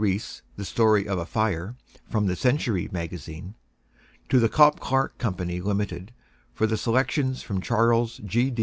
[0.03, 1.75] Riis' "The Story of a Fire"
[2.09, 3.53] from "The Century Magazine";
[4.29, 6.11] to The Copp Clark Co., Limited,
[6.55, 8.51] for the selections from Charles G.